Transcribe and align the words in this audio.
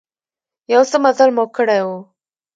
يو 0.73 0.81
څه 0.89 0.97
مزل 1.03 1.29
مو 1.35 1.45
کړى 1.55 1.79
و. 1.85 1.89